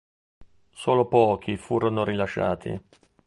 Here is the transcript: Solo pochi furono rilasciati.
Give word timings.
Solo 0.73 1.05
pochi 1.07 1.57
furono 1.57 2.03
rilasciati. 2.03 2.85